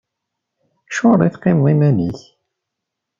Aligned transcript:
Acuɣeṛ 0.89 1.21
i 1.23 1.29
teqqimeḍ 1.33 1.65
iman-ik? 1.73 2.19